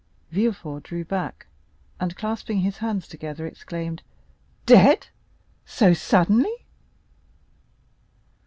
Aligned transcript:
Villefort 0.31 0.81
drew 0.81 1.05
back, 1.05 1.45
and 1.99 2.17
clasping 2.17 2.61
his 2.61 2.77
hands 2.79 3.07
together, 3.07 3.45
exclaimed: 3.45 4.01
"Dead!—so 4.65 5.93
suddenly?" 5.93 6.65